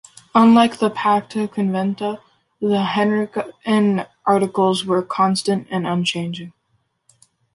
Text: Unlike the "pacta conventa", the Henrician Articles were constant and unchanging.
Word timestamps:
Unlike 0.33 0.77
the 0.79 0.89
"pacta 0.89 1.47
conventa", 1.47 2.19
the 2.59 2.83
Henrician 2.83 4.07
Articles 4.25 4.83
were 4.83 5.03
constant 5.03 5.67
and 5.69 5.85
unchanging. 5.85 6.53